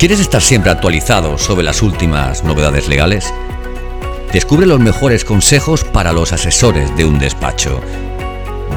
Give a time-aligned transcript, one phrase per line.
[0.00, 3.34] ¿Quieres estar siempre actualizado sobre las últimas novedades legales?
[4.32, 7.82] Descubre los mejores consejos para los asesores de un despacho.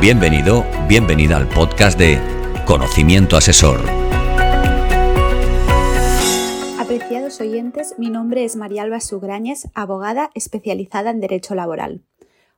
[0.02, 2.20] Bienvenido, bienvenida al podcast de
[2.66, 3.80] Conocimiento Asesor.
[6.78, 12.02] Apreciados oyentes, mi nombre es María Alba Sugrañes, abogada especializada en Derecho Laboral.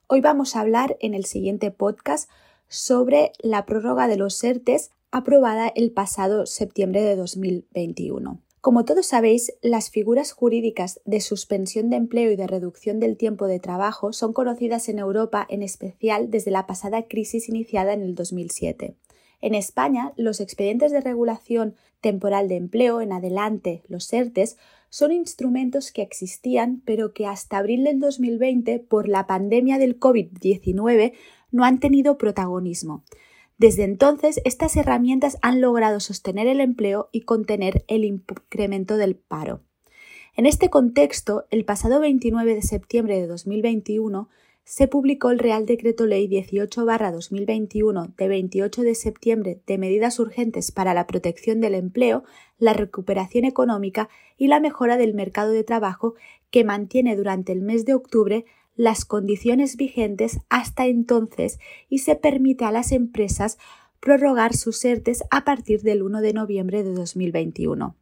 [0.07, 2.31] Hoy vamos a hablar en el siguiente podcast
[2.67, 8.41] sobre la prórroga de los ERTES aprobada el pasado septiembre de 2021.
[8.65, 13.45] Como todos sabéis, las figuras jurídicas de suspensión de empleo y de reducción del tiempo
[13.45, 18.15] de trabajo son conocidas en Europa en especial desde la pasada crisis iniciada en el
[18.15, 18.95] 2007.
[19.41, 24.57] En España, los expedientes de regulación temporal de empleo en adelante, los ERTES,
[24.89, 31.13] son instrumentos que existían pero que hasta abril del 2020, por la pandemia del COVID-19,
[31.51, 33.03] no han tenido protagonismo.
[33.57, 39.61] Desde entonces, estas herramientas han logrado sostener el empleo y contener el incremento del paro.
[40.35, 44.27] En este contexto, el pasado 29 de septiembre de 2021
[44.65, 50.95] se publicó el Real Decreto Ley 18-2021 de 28 de septiembre de medidas urgentes para
[50.95, 52.23] la protección del empleo,
[52.57, 56.15] la recuperación económica y la mejora del mercado de trabajo
[56.49, 58.45] que mantiene durante el mes de octubre
[58.75, 61.59] las condiciones vigentes hasta entonces
[61.89, 63.57] y se permite a las empresas
[63.99, 67.95] prorrogar sus ERTES a partir del 1 de noviembre de 2021.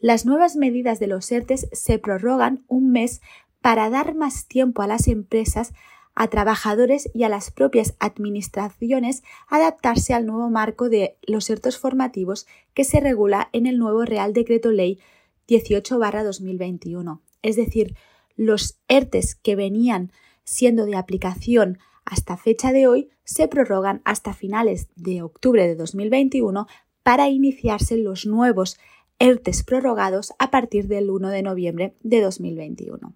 [0.00, 3.20] Las nuevas medidas de los ERTES se prorrogan un mes
[3.60, 5.72] para dar más tiempo a las empresas,
[6.14, 12.46] a trabajadores y a las propias administraciones adaptarse al nuevo marco de los ERTES formativos
[12.74, 15.00] que se regula en el nuevo Real Decreto Ley
[15.48, 17.20] 18-2021.
[17.42, 17.94] Es decir,
[18.38, 20.12] los ERTES que venían
[20.44, 26.66] siendo de aplicación hasta fecha de hoy se prorrogan hasta finales de octubre de 2021
[27.02, 28.78] para iniciarse los nuevos
[29.18, 33.12] ERTES prorrogados a partir del 1 de noviembre de 2021.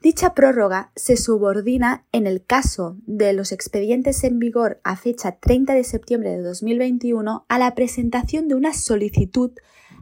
[0.00, 5.74] Dicha prórroga se subordina en el caso de los expedientes en vigor a fecha 30
[5.74, 9.52] de septiembre de 2021 a la presentación de una solicitud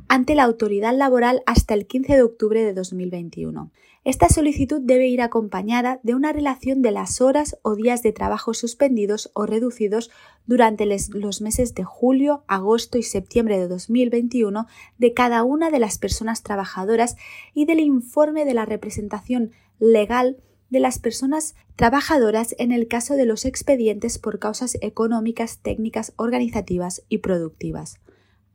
[0.08, 3.70] ante la autoridad laboral hasta el 15 de octubre de 2021.
[4.04, 8.52] Esta solicitud debe ir acompañada de una relación de las horas o días de trabajo
[8.52, 10.10] suspendidos o reducidos
[10.44, 14.66] durante los meses de julio, agosto y septiembre de 2021
[14.98, 17.16] de cada una de las personas trabajadoras
[17.54, 20.36] y del informe de la representación legal
[20.68, 27.04] de las personas trabajadoras en el caso de los expedientes por causas económicas, técnicas, organizativas
[27.08, 28.00] y productivas.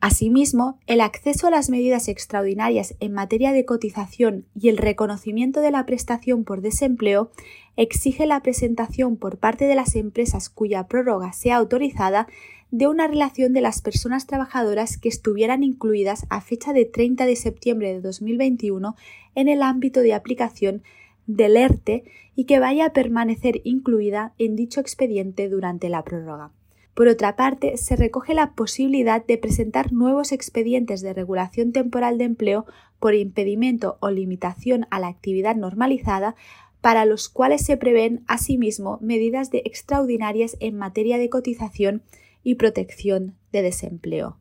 [0.01, 5.71] Asimismo, el acceso a las medidas extraordinarias en materia de cotización y el reconocimiento de
[5.71, 7.31] la prestación por desempleo
[7.75, 12.27] exige la presentación por parte de las empresas cuya prórroga sea autorizada
[12.71, 17.35] de una relación de las personas trabajadoras que estuvieran incluidas a fecha de 30 de
[17.35, 18.95] septiembre de 2021
[19.35, 20.81] en el ámbito de aplicación
[21.27, 22.05] del ERTE
[22.35, 26.51] y que vaya a permanecer incluida en dicho expediente durante la prórroga.
[26.99, 32.25] Por otra parte, se recoge la posibilidad de presentar nuevos expedientes de regulación temporal de
[32.25, 32.65] empleo
[32.99, 36.35] por impedimento o limitación a la actividad normalizada
[36.81, 42.03] para los cuales se prevén asimismo medidas extraordinarias en materia de cotización
[42.43, 44.37] y protección de desempleo.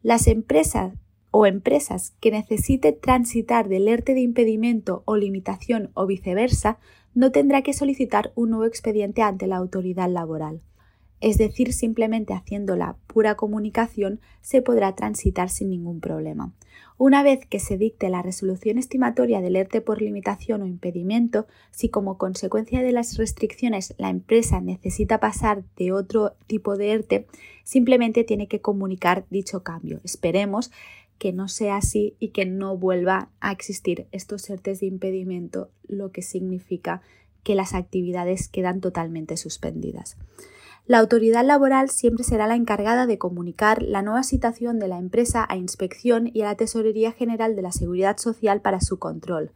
[0.00, 0.94] Las empresas
[1.32, 6.78] o empresas que necesite transitar del ERTE de impedimento o limitación o viceversa
[7.14, 10.60] no tendrá que solicitar un nuevo expediente ante la autoridad laboral
[11.20, 16.52] es decir, simplemente haciendo la pura comunicación se podrá transitar sin ningún problema.
[16.98, 21.88] Una vez que se dicte la resolución estimatoria del ERTE por limitación o impedimento, si
[21.88, 27.26] como consecuencia de las restricciones la empresa necesita pasar de otro tipo de ERTE,
[27.64, 30.00] simplemente tiene que comunicar dicho cambio.
[30.04, 30.70] Esperemos
[31.18, 36.12] que no sea así y que no vuelva a existir estos ERTES de impedimento, lo
[36.12, 37.02] que significa
[37.42, 40.16] que las actividades quedan totalmente suspendidas.
[40.86, 45.44] La autoridad laboral siempre será la encargada de comunicar la nueva situación de la empresa
[45.48, 49.50] a Inspección y a la Tesorería General de la Seguridad Social para su control.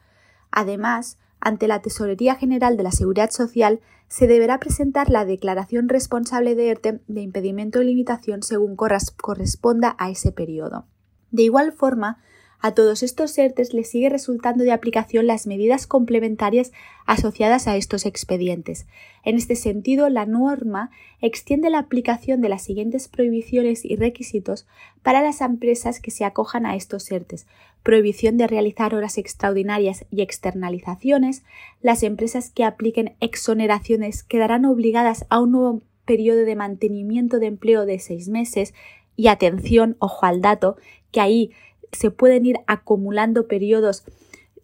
[0.50, 6.56] Además, ante la Tesorería General de la Seguridad Social se deberá presentar la declaración responsable
[6.56, 10.86] de ERTE de impedimento o limitación según corresponda a ese periodo.
[11.30, 12.18] De igual forma,
[12.62, 16.72] a todos estos ERTES les sigue resultando de aplicación las medidas complementarias
[17.06, 18.86] asociadas a estos expedientes.
[19.24, 20.90] En este sentido, la norma
[21.20, 24.66] extiende la aplicación de las siguientes prohibiciones y requisitos
[25.02, 27.46] para las empresas que se acojan a estos ERTES.
[27.82, 31.44] Prohibición de realizar horas extraordinarias y externalizaciones.
[31.80, 37.86] Las empresas que apliquen exoneraciones quedarán obligadas a un nuevo periodo de mantenimiento de empleo
[37.86, 38.74] de seis meses.
[39.16, 40.76] Y atención, ojo al dato,
[41.10, 41.52] que ahí
[41.92, 44.04] se pueden ir acumulando periodos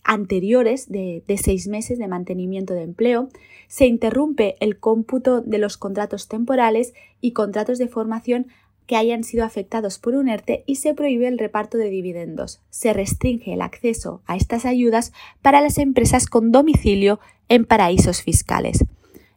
[0.04, 3.28] anteriores de, de, seis meses de mantenimiento de empleo,
[3.66, 8.46] se interrumpe el cómputo de los contratos temporales y contratos de formación
[8.86, 12.60] que hayan sido afectados por un ERTE y se prohíbe el reparto de dividendos.
[12.70, 15.12] Se restringe el acceso a estas ayudas
[15.42, 17.18] para las empresas con domicilio
[17.48, 18.84] en paraísos fiscales.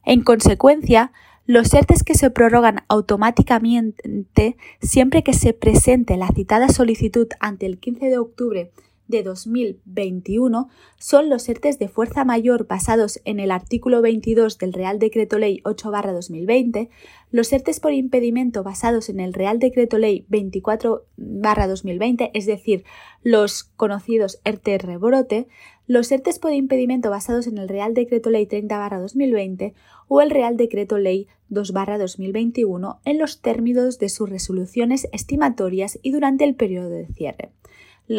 [0.06, 1.12] En consecuencia,
[1.50, 7.80] los ERTES que se prorrogan automáticamente siempre que se presente la citada solicitud ante el
[7.80, 8.72] 15 de octubre
[9.08, 10.70] de 2021
[11.00, 15.60] son los ERTES de fuerza mayor basados en el artículo 22 del Real Decreto Ley
[15.64, 16.90] 8-2020,
[17.32, 22.84] los ERTES por impedimento basados en el Real Decreto Ley 24-2020, es decir,
[23.24, 25.48] los conocidos ERTE rebrote,
[25.88, 29.74] los ERTES por impedimento basados en el Real Decreto Ley 30-2020
[30.10, 36.44] o el Real Decreto Ley 2-2021 en los términos de sus resoluciones estimatorias y durante
[36.44, 37.52] el periodo de cierre.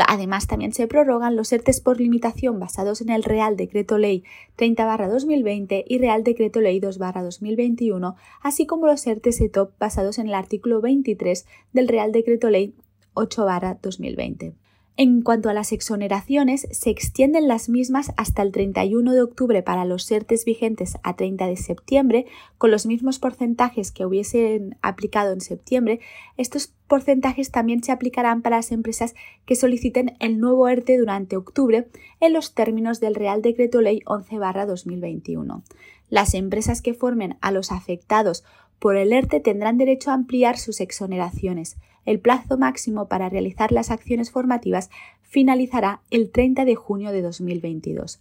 [0.06, 4.22] Además, también se prorrogan los ERTES por limitación basados en el Real Decreto Ley
[4.56, 10.80] 30-2020 y Real Decreto Ley 2-2021, así como los ERTES ETOP basados en el artículo
[10.80, 12.76] 23 del Real Decreto Ley
[13.14, 14.54] 8-2020.
[15.02, 19.86] En cuanto a las exoneraciones, se extienden las mismas hasta el 31 de octubre para
[19.86, 22.26] los ERTES vigentes a 30 de septiembre,
[22.58, 26.00] con los mismos porcentajes que hubiesen aplicado en septiembre.
[26.36, 29.14] Estos porcentajes también se aplicarán para las empresas
[29.46, 31.88] que soliciten el nuevo ERTE durante octubre
[32.20, 35.62] en los términos del Real Decreto Ley 11-2021.
[36.10, 38.44] Las empresas que formen a los afectados
[38.78, 41.78] por el ERTE tendrán derecho a ampliar sus exoneraciones.
[42.04, 44.90] El plazo máximo para realizar las acciones formativas
[45.22, 48.20] finalizará el 30 de junio de 2022.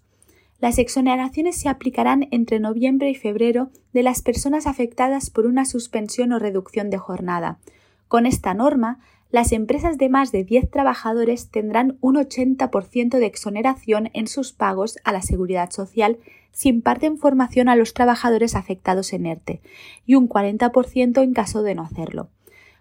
[0.60, 6.34] Las exoneraciones se aplicarán entre noviembre y febrero de las personas afectadas por una suspensión
[6.34, 7.60] o reducción de jornada.
[8.10, 9.00] Con esta norma,
[9.32, 14.98] las empresas de más de 10 trabajadores tendrán un 80% de exoneración en sus pagos
[15.04, 16.18] a la seguridad social
[16.52, 19.62] si imparten formación a los trabajadores afectados en ERTE
[20.06, 22.30] y un 40% en caso de no hacerlo.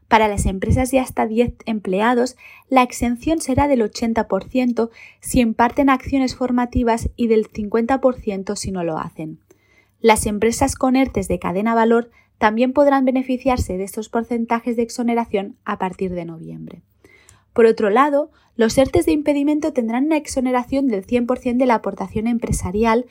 [0.09, 2.37] Para las empresas de hasta 10 empleados,
[2.69, 4.91] la exención será del 80%
[5.21, 9.39] si imparten acciones formativas y del 50% si no lo hacen.
[10.01, 15.57] Las empresas con ERTES de cadena valor también podrán beneficiarse de estos porcentajes de exoneración
[15.65, 16.83] a partir de noviembre.
[17.53, 22.29] Por otro lado, los ERTES de impedimento tendrán una exoneración del 100% de la aportación
[22.29, 23.07] empresarial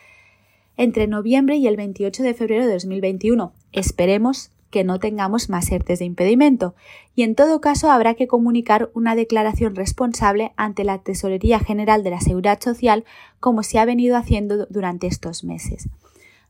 [0.78, 3.54] entre noviembre y el 28 de febrero de 2021.
[3.72, 6.76] Esperemos que no tengamos más ERTES de impedimento
[7.16, 12.12] y en todo caso habrá que comunicar una declaración responsable ante la Tesorería General de
[12.12, 13.06] la Seguridad Social
[13.40, 15.90] como se ha venido haciendo durante estos meses.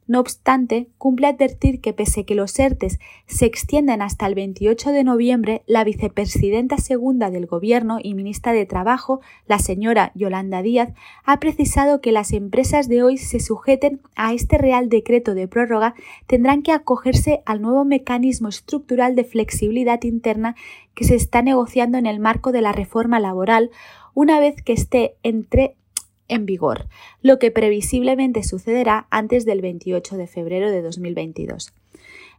[0.08, 5.04] No obstante, cumple advertir que pese que los ERTES se extienden hasta el 28 de
[5.04, 10.94] noviembre, la vicepresidenta segunda del Gobierno y ministra de Trabajo, la señora Yolanda Díaz,
[11.26, 15.94] ha precisado que las empresas de hoy se sujeten a este Real Decreto de prórroga
[16.26, 20.56] tendrán que acogerse al nuevo mecanismo estructural de flexibilidad interna
[20.96, 23.72] que se está negociando en el marco de la reforma laboral
[24.14, 25.76] una vez que esté entre
[26.28, 26.88] en vigor,
[27.22, 31.74] lo que previsiblemente sucederá antes del 28 de febrero de 2022.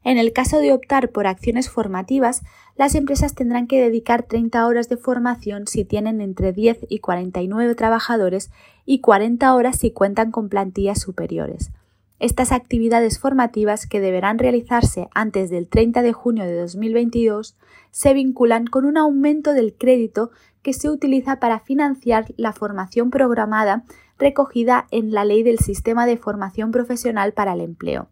[0.05, 2.43] En el caso de optar por acciones formativas,
[2.76, 7.75] las empresas tendrán que dedicar 30 horas de formación si tienen entre 10 y 49
[7.75, 8.50] trabajadores
[8.87, 11.73] y 40 horas si cuentan con plantillas superiores.
[12.20, 17.56] Estas actividades formativas, que deberán realizarse antes del 30 de junio de 2022,
[17.92, 20.30] se vinculan con un aumento del crédito
[20.62, 23.84] que se utiliza para financiar la formación programada
[24.18, 28.08] recogida en la Ley del Sistema de Formación Profesional para el Empleo.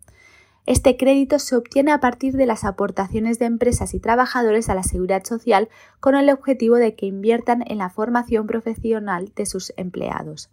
[0.66, 4.82] Este crédito se obtiene a partir de las aportaciones de empresas y trabajadores a la
[4.84, 10.50] seguridad social con el objetivo de que inviertan en la formación profesional de sus empleados.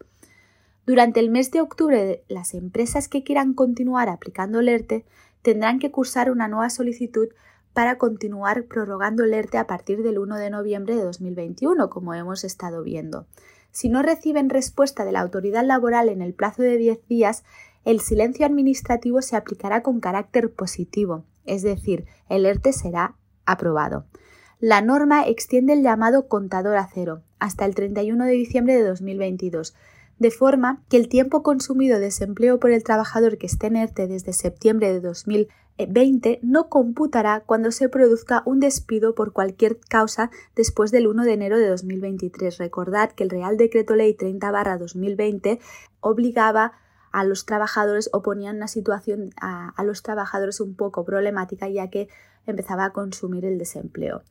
[0.86, 5.06] Durante el mes de octubre, las empresas que quieran continuar aplicando el ERTE
[5.42, 7.30] tendrán que cursar una nueva solicitud
[7.72, 12.44] para continuar prorrogando el ERTE a partir del 1 de noviembre de 2021, como hemos
[12.44, 13.28] estado viendo.
[13.72, 17.44] Si no reciben respuesta de la autoridad laboral en el plazo de 10 días,
[17.86, 24.06] el silencio administrativo se aplicará con carácter positivo, es decir, el ERTE será aprobado.
[24.60, 29.76] La norma extiende el llamado contador a cero hasta el 31 de diciembre de 2022,
[30.24, 34.08] de forma que el tiempo consumido de desempleo por el trabajador que esté en ERTE
[34.08, 40.92] desde septiembre de 2020 no computará cuando se produzca un despido por cualquier causa después
[40.92, 42.58] del 1 de enero de 2023.
[42.58, 45.60] Recordad que el Real Decreto Ley 30-2020
[46.00, 46.72] obligaba
[47.12, 51.90] a los trabajadores o ponía una situación a, a los trabajadores un poco problemática ya
[51.90, 52.08] que
[52.46, 54.24] empezaba a consumir el desempleo.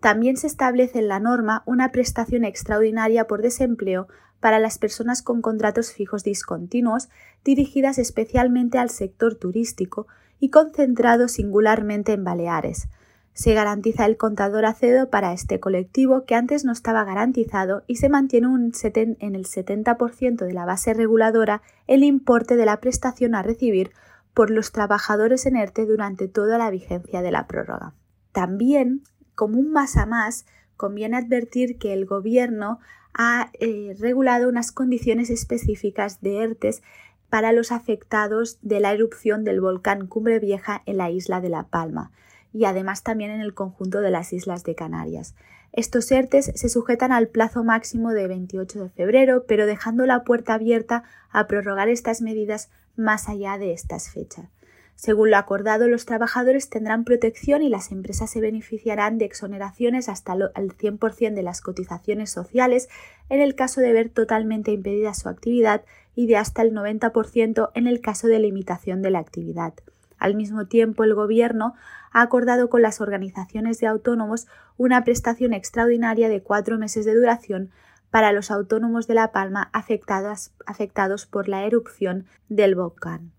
[0.00, 4.08] También se establece en la norma una prestación extraordinaria por desempleo
[4.44, 7.08] para las personas con contratos fijos discontinuos
[7.46, 10.06] dirigidas especialmente al sector turístico
[10.38, 12.88] y concentrados singularmente en Baleares.
[13.32, 18.10] Se garantiza el contador acedo para este colectivo que antes no estaba garantizado y se
[18.10, 23.42] mantiene un en el 70% de la base reguladora el importe de la prestación a
[23.42, 23.92] recibir
[24.34, 27.94] por los trabajadores en ERTE durante toda la vigencia de la prórroga.
[28.32, 30.44] También como un más a más,
[30.76, 32.78] conviene advertir que el Gobierno
[33.14, 36.82] ha eh, regulado unas condiciones específicas de ERTES
[37.30, 41.64] para los afectados de la erupción del volcán Cumbre Vieja en la isla de La
[41.64, 42.12] Palma
[42.52, 45.34] y además también en el conjunto de las islas de Canarias.
[45.72, 50.54] Estos ERTES se sujetan al plazo máximo de 28 de febrero, pero dejando la puerta
[50.54, 54.46] abierta a prorrogar estas medidas más allá de estas fechas.
[54.96, 60.34] Según lo acordado, los trabajadores tendrán protección y las empresas se beneficiarán de exoneraciones hasta
[60.34, 62.88] el 100% de las cotizaciones sociales
[63.28, 65.82] en el caso de ver totalmente impedida su actividad
[66.14, 69.74] y de hasta el 90% en el caso de limitación de la actividad.
[70.18, 71.74] Al mismo tiempo, el Gobierno
[72.12, 74.46] ha acordado con las organizaciones de autónomos
[74.76, 77.70] una prestación extraordinaria de cuatro meses de duración
[78.10, 83.32] para los autónomos de La Palma afectados por la erupción del volcán.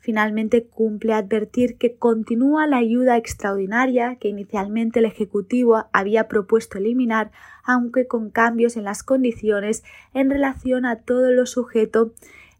[0.00, 7.30] Finalmente cumple advertir que continúa la ayuda extraordinaria que inicialmente el Ejecutivo había propuesto eliminar,
[7.64, 9.82] aunque con cambios en las condiciones
[10.14, 12.12] en relación a todo lo sujeto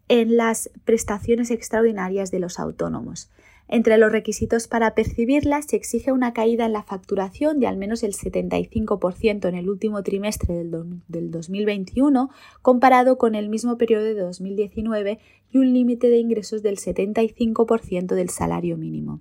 [0.09, 3.31] en las prestaciones extraordinarias de los autónomos.
[3.69, 8.03] Entre los requisitos para percibirlas se exige una caída en la facturación de al menos
[8.03, 12.31] el 75% en el último trimestre del, 2021
[12.63, 15.19] comparado con el mismo periodo de 2019
[15.51, 19.21] y un límite de ingresos del 75% del salario mínimo.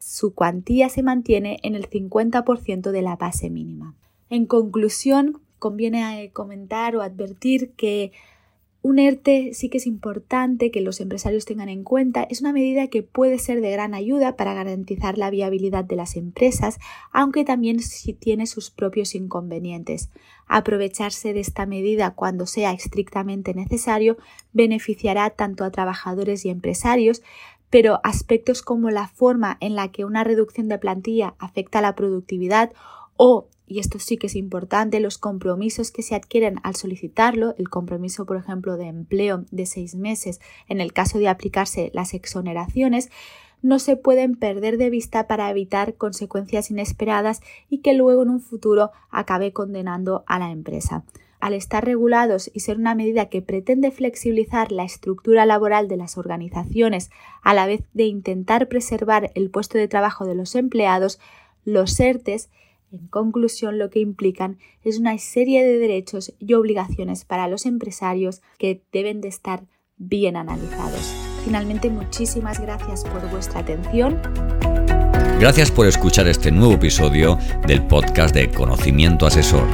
[0.00, 3.94] Su cuantía se mantiene en el 50% de la base mínima.
[4.28, 8.12] En conclusión, conviene eh, comentar o advertir que
[8.84, 12.26] un ERTE sí que es importante que los empresarios tengan en cuenta.
[12.28, 16.16] Es una medida que puede ser de gran ayuda para garantizar la viabilidad de las
[16.16, 16.78] empresas,
[17.10, 17.78] aunque también
[18.18, 20.10] tiene sus propios inconvenientes.
[20.46, 24.18] Aprovecharse de esta medida cuando sea estrictamente necesario
[24.52, 27.22] beneficiará tanto a trabajadores y empresarios,
[27.70, 31.94] pero aspectos como la forma en la que una reducción de plantilla afecta a la
[31.94, 32.70] productividad
[33.16, 37.70] o y esto sí que es importante, los compromisos que se adquieren al solicitarlo, el
[37.70, 43.10] compromiso, por ejemplo, de empleo de seis meses en el caso de aplicarse las exoneraciones,
[43.62, 47.40] no se pueden perder de vista para evitar consecuencias inesperadas
[47.70, 51.04] y que luego en un futuro acabe condenando a la empresa.
[51.40, 56.18] Al estar regulados y ser una medida que pretende flexibilizar la estructura laboral de las
[56.18, 57.10] organizaciones
[57.42, 61.18] a la vez de intentar preservar el puesto de trabajo de los empleados,
[61.64, 62.50] los ERTES
[62.94, 68.40] en conclusión, lo que implican es una serie de derechos y obligaciones para los empresarios
[68.58, 69.64] que deben de estar
[69.96, 71.14] bien analizados.
[71.44, 74.20] Finalmente, muchísimas gracias por vuestra atención.
[75.40, 79.66] Gracias por escuchar este nuevo episodio del podcast de Conocimiento Asesor.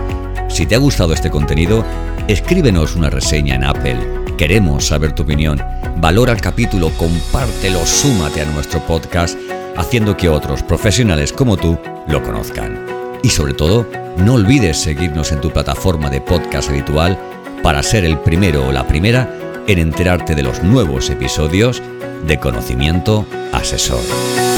[0.49, 1.85] Si te ha gustado este contenido,
[2.27, 3.99] escríbenos una reseña en Apple.
[4.37, 5.61] Queremos saber tu opinión.
[5.99, 9.39] Valora el capítulo, compártelo, súmate a nuestro podcast,
[9.77, 13.00] haciendo que otros profesionales como tú lo conozcan.
[13.23, 13.87] Y sobre todo,
[14.17, 17.19] no olvides seguirnos en tu plataforma de podcast habitual
[17.63, 19.29] para ser el primero o la primera
[19.67, 21.83] en enterarte de los nuevos episodios
[22.27, 24.50] de Conocimiento Asesor.